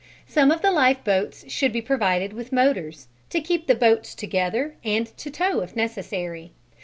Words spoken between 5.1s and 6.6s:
to tow if necessary.